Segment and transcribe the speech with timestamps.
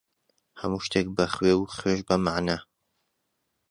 [0.59, 2.57] هەموو شتێک بە خوێ، و خوێش بە مەعنا.